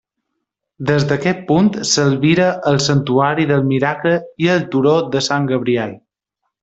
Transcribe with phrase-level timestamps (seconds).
[0.91, 4.15] Des d'aquest punt s'albira el santuari del Miracle
[4.47, 5.95] i el turó de Sant Gabriel.